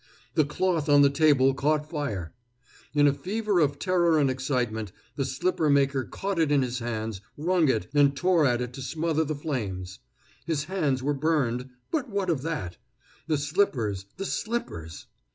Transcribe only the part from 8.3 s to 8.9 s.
at it to